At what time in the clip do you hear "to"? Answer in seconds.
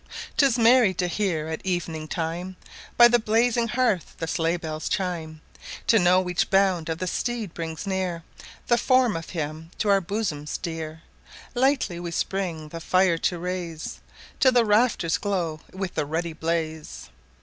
0.95-1.05, 5.85-5.99, 9.77-9.89, 13.19-13.37